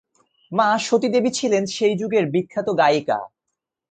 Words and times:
মা 0.51 0.69
সতী 0.79 1.07
দেবী 1.09 1.31
ছিলেন 1.31 1.63
সেই 1.75 1.93
যুগের 1.97 2.25
বিখ্যাত 2.33 2.67
গায়িকা। 2.79 3.17